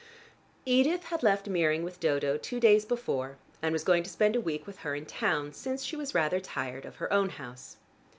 [0.65, 4.41] Edith had left Meering with Dodo two days before and was going to spend a
[4.41, 7.77] week with her in town since she was rather tired of her own house.